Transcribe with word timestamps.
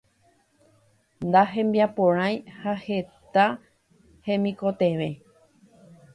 Nahembiaporãi 1.35 2.33
ha 2.63 2.73
heta 2.87 3.45
hemikotevẽ 4.31 5.13